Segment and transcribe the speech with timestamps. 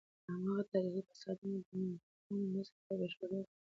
[0.29, 3.61] هماغه تاریخي تصادم د ډیناسورانو نسل په بشپړ ډول ختم کړ.